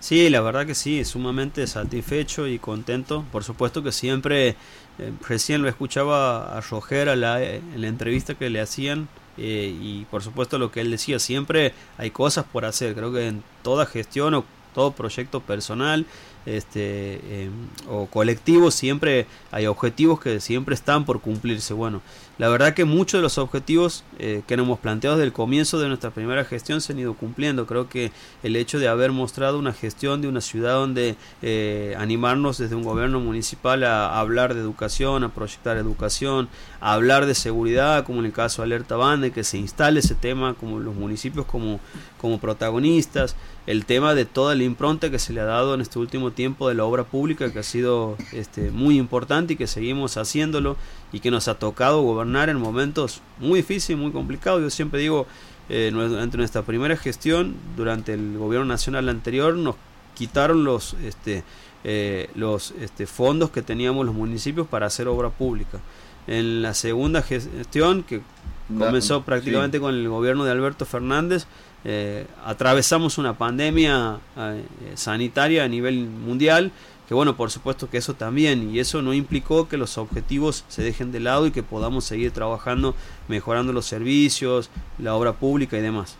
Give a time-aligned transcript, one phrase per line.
[0.00, 3.24] Sí, la verdad que sí, sumamente satisfecho y contento.
[3.30, 4.56] Por supuesto que siempre,
[4.98, 10.22] eh, recién lo escuchaba a Roger en la entrevista que le hacían eh, y por
[10.22, 12.94] supuesto lo que él decía, siempre hay cosas por hacer.
[12.94, 14.44] Creo que en toda gestión o
[14.74, 16.06] todo proyecto personal
[16.46, 17.52] este, em,
[17.88, 21.74] o colectivo siempre hay objetivos que siempre están por cumplirse.
[21.74, 22.00] Bueno,
[22.38, 25.78] la verdad que muchos de los objetivos eh, que nos hemos planteado desde el comienzo
[25.78, 27.66] de nuestra primera gestión se han ido cumpliendo.
[27.66, 28.10] Creo que
[28.42, 32.84] el hecho de haber mostrado una gestión de una ciudad donde eh, animarnos desde un
[32.84, 36.48] gobierno municipal a, hablar de educación, a proyectar educación,
[36.80, 40.14] a hablar de seguridad, como en el caso de Alerta Bande, que se instale ese
[40.14, 41.80] tema como los municipios como,
[42.18, 45.98] como protagonistas, el tema de toda la impronta que se le ha dado en este
[45.98, 50.16] último tiempo de la obra pública, que ha sido este, muy importante y que seguimos
[50.16, 50.76] haciéndolo
[51.12, 54.62] y que nos ha tocado gobernar en momentos muy difíciles, muy complicados.
[54.62, 55.26] Yo siempre digo,
[55.68, 59.76] eh, durante nuestra primera gestión, durante el gobierno nacional anterior, nos
[60.14, 61.44] quitaron los, este,
[61.84, 65.78] eh, los este, fondos que teníamos los municipios para hacer obra pública.
[66.26, 68.20] En la segunda gestión, que
[68.78, 71.46] comenzó prácticamente con el gobierno de Alberto Fernández,
[71.84, 74.62] eh, atravesamos una pandemia eh,
[74.94, 76.72] sanitaria a nivel mundial
[77.10, 80.84] que bueno, por supuesto que eso también, y eso no implicó que los objetivos se
[80.84, 82.94] dejen de lado y que podamos seguir trabajando,
[83.26, 86.16] mejorando los servicios, la obra pública y demás.